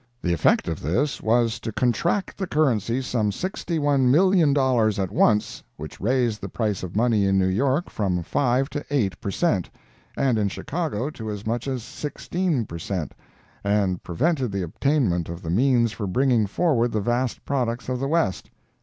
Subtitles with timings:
[0.23, 6.41] The effect of this was to contract the currency some $61,000,000 at once, which raised
[6.41, 9.69] the price of money in New York from five to eight per cent.,
[10.17, 13.13] and in Chicago to as much as sixteen percent.,
[13.63, 18.07] and prevented the obtainment of the means for bringing forward the vast products of the
[18.07, 18.49] West.